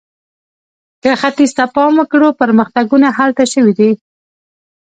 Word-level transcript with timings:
که 1.03 1.11
ختیځ 1.21 1.51
ته 1.57 1.65
پام 1.75 1.93
وکړو، 1.97 2.29
پرمختګونه 2.41 3.07
هلته 3.17 3.43
شوي 3.53 3.73
دي. 3.79 3.91